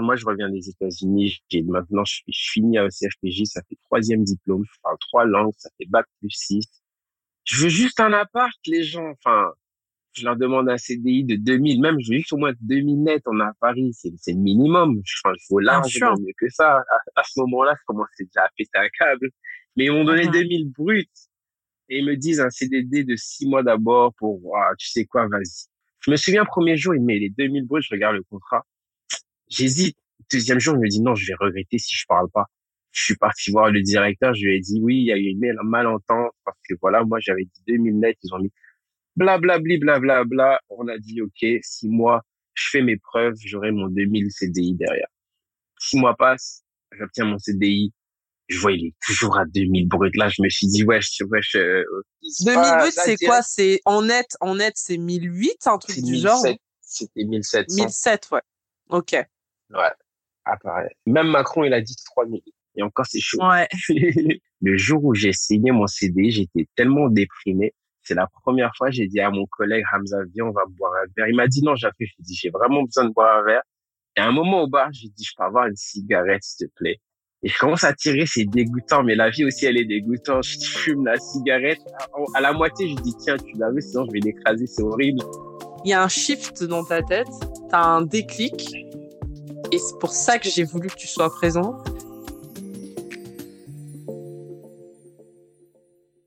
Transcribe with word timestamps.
moi, 0.00 0.16
je 0.16 0.24
reviens 0.26 0.48
des 0.50 0.68
États-Unis. 0.68 1.38
J'ai 1.48 1.62
maintenant, 1.62 2.04
je, 2.04 2.20
je 2.28 2.50
finis 2.52 2.78
à 2.78 2.88
CHPJ, 2.90 3.44
ça 3.44 3.62
fait 3.68 3.76
troisième 3.84 4.24
diplôme. 4.24 4.64
Je 4.64 4.78
parle 4.82 4.96
trois 5.00 5.24
langues, 5.24 5.52
ça 5.58 5.70
fait 5.78 5.86
bac 5.88 6.06
plus 6.20 6.30
six. 6.30 6.64
Je 7.44 7.62
veux 7.62 7.68
juste 7.68 8.00
un 8.00 8.12
appart, 8.12 8.52
les 8.66 8.82
gens. 8.82 9.10
Enfin, 9.10 9.52
je 10.12 10.24
leur 10.24 10.36
demande 10.36 10.68
un 10.68 10.76
CDI 10.76 11.24
de 11.24 11.36
2000, 11.36 11.80
même 11.80 11.96
je 12.00 12.10
veux 12.10 12.18
juste 12.18 12.32
au 12.32 12.36
moins 12.36 12.52
2000 12.60 13.02
net 13.02 13.22
on 13.26 13.38
a 13.40 13.46
à 13.46 13.52
Paris, 13.60 13.92
c'est 13.94 14.10
le 14.32 14.38
minimum. 14.38 15.00
Enfin, 15.24 15.34
il 15.36 15.44
faut 15.48 15.58
largement 15.60 16.14
mieux 16.20 16.32
que 16.38 16.48
ça. 16.50 16.78
À, 16.78 17.20
à 17.20 17.22
ce 17.24 17.38
moment-là, 17.40 17.74
je 17.78 17.82
commençais 17.86 18.24
déjà 18.24 18.42
à 18.44 18.48
péter 18.56 18.70
un 18.78 18.88
câble. 18.98 19.28
Mais 19.76 19.84
ils 19.86 19.92
m'ont 19.92 20.04
donné 20.04 20.26
Mhm. 20.26 20.32
2000 20.32 20.70
bruts 20.72 21.08
et 21.88 21.98
ils 21.98 22.04
me 22.06 22.16
disent 22.16 22.40
un 22.40 22.50
CDD 22.50 23.04
de 23.04 23.14
six 23.16 23.46
mois 23.46 23.62
d'abord 23.62 24.12
pour, 24.14 24.44
Ouah, 24.44 24.72
tu 24.78 24.88
sais 24.88 25.04
quoi, 25.04 25.26
vas-y. 25.28 25.66
Je 26.00 26.10
me 26.10 26.16
souviens, 26.16 26.44
premier 26.44 26.76
jour, 26.76 26.94
il 26.94 27.00
me 27.00 27.06
met 27.06 27.18
les 27.18 27.30
2000 27.30 27.66
bruts, 27.66 27.82
je 27.82 27.92
regarde 27.94 28.16
le 28.16 28.22
contrat. 28.24 28.64
J'hésite. 29.50 29.96
Deuxième 30.32 30.60
jour, 30.60 30.76
il 30.76 30.80
me 30.80 30.88
dit 30.88 31.00
non, 31.02 31.14
je 31.14 31.26
vais 31.26 31.34
regretter 31.38 31.78
si 31.78 31.96
je 31.96 32.04
parle 32.06 32.30
pas. 32.30 32.46
Je 32.92 33.02
suis 33.04 33.16
parti 33.16 33.50
voir 33.50 33.70
le 33.70 33.82
directeur, 33.82 34.34
je 34.34 34.44
lui 34.44 34.56
ai 34.56 34.60
dit 34.60 34.80
oui, 34.80 34.96
il 34.96 35.04
y 35.06 35.12
a 35.12 35.16
eu 35.16 35.26
une 35.26 35.54
malentente 35.64 36.32
parce 36.44 36.58
que 36.68 36.74
voilà, 36.80 37.04
moi 37.04 37.18
j'avais 37.20 37.44
dit 37.44 37.62
2000 37.66 37.98
net, 37.98 38.16
ils 38.22 38.32
ont 38.34 38.38
mis 38.38 38.52
blablabli, 39.16 39.78
blablabla. 39.78 40.60
On 40.70 40.88
a 40.88 40.98
dit 40.98 41.20
ok, 41.20 41.60
six 41.62 41.88
mois, 41.88 42.22
je 42.54 42.68
fais 42.70 42.82
mes 42.82 42.96
preuves, 42.96 43.34
j'aurai 43.44 43.70
mon 43.72 43.88
2000 43.88 44.30
CDI 44.30 44.74
derrière. 44.74 45.08
Six 45.78 45.96
mois 45.98 46.16
passent, 46.16 46.62
j'obtiens 46.92 47.24
mon 47.24 47.38
CDI, 47.38 47.92
je 48.48 48.58
vois 48.58 48.72
il 48.72 48.86
est 48.86 48.94
toujours 49.06 49.38
à 49.38 49.44
2000 49.46 49.88
brut. 49.88 50.14
Là, 50.16 50.28
je 50.28 50.42
me 50.42 50.48
suis 50.48 50.66
dit 50.66 50.84
wesh, 50.84 51.22
wesh. 51.28 51.54
Euh, 51.54 51.84
2000 52.44 52.54
pas- 52.54 52.84
buts, 52.84 52.92
là, 52.96 53.02
c'est 53.04 53.16
quoi? 53.24 53.42
C'est 53.42 53.80
en 53.84 54.02
net, 54.02 54.36
en 54.40 54.56
net, 54.56 54.74
c'est 54.76 54.98
1008, 54.98 55.66
un 55.66 55.78
truc 55.78 55.96
du 56.02 56.16
genre. 56.16 56.42
1007, 56.42 56.58
c'était 56.80 57.24
1700. 57.24 57.84
1007, 57.84 58.28
ouais. 58.32 58.40
Ok. 58.88 59.16
Ouais. 59.70 59.90
Ah, 60.44 60.56
pareil. 60.62 60.88
Même 61.06 61.28
Macron, 61.28 61.64
il 61.64 61.72
a 61.74 61.80
dit 61.80 61.94
3000. 62.14 62.40
Et 62.76 62.82
encore, 62.82 63.06
c'est 63.06 63.20
chaud. 63.20 63.38
Ouais. 63.42 63.68
le 64.62 64.76
jour 64.76 65.04
où 65.04 65.14
j'ai 65.14 65.32
signé 65.32 65.70
mon 65.72 65.86
CD, 65.86 66.30
j'étais 66.30 66.66
tellement 66.76 67.08
déprimé. 67.08 67.74
C'est 68.02 68.14
la 68.14 68.26
première 68.26 68.72
fois, 68.76 68.90
j'ai 68.90 69.06
dit 69.06 69.20
à 69.20 69.30
mon 69.30 69.46
collègue 69.46 69.84
Hamza, 69.92 70.18
viens, 70.34 70.46
on 70.46 70.50
va 70.52 70.62
boire 70.68 70.92
un 70.94 71.06
verre. 71.16 71.28
Il 71.28 71.36
m'a 71.36 71.46
dit 71.46 71.62
non, 71.62 71.74
j'ai 71.76 71.88
fait. 71.98 72.06
J'ai 72.06 72.14
dit, 72.22 72.34
j'ai 72.34 72.50
vraiment 72.50 72.82
besoin 72.82 73.04
de 73.04 73.12
boire 73.12 73.38
un 73.38 73.42
verre. 73.44 73.62
Et 74.16 74.20
à 74.20 74.26
un 74.26 74.32
moment 74.32 74.62
au 74.62 74.66
bar, 74.68 74.88
j'ai 74.92 75.08
dit, 75.08 75.24
je 75.24 75.32
peux 75.36 75.44
avoir 75.44 75.66
une 75.66 75.76
cigarette, 75.76 76.42
s'il 76.42 76.66
te 76.68 76.72
plaît? 76.74 76.98
Et 77.42 77.48
je 77.48 77.56
commence 77.58 77.84
à 77.84 77.92
tirer, 77.94 78.26
c'est 78.26 78.44
dégoûtant, 78.44 79.02
mais 79.02 79.14
la 79.14 79.30
vie 79.30 79.44
aussi, 79.44 79.64
elle 79.66 79.76
est 79.78 79.84
dégoûtante. 79.84 80.44
Je 80.44 80.58
fume 80.78 81.06
la 81.06 81.18
cigarette. 81.18 81.78
À- 81.98 82.08
À 82.34 82.40
la 82.40 82.52
moitié, 82.52 82.88
je 82.88 82.94
dis, 83.02 83.14
tiens, 83.18 83.36
tu 83.36 83.56
l'as 83.56 83.70
vu, 83.70 83.80
sinon 83.80 84.04
je 84.06 84.12
vais 84.12 84.20
l'écraser, 84.20 84.66
c'est 84.66 84.82
horrible. 84.82 85.22
Il 85.84 85.90
y 85.90 85.92
a 85.92 86.02
un 86.02 86.08
shift 86.08 86.64
dans 86.64 86.84
ta 86.84 87.02
tête, 87.02 87.28
t'as 87.70 87.82
un 87.82 88.02
déclic, 88.02 88.74
et 89.72 89.78
c'est 89.78 89.98
pour 89.98 90.12
ça 90.12 90.38
que 90.38 90.48
j'ai 90.48 90.64
voulu 90.64 90.88
que 90.88 90.96
tu 90.96 91.06
sois 91.06 91.30
présent. 91.30 91.82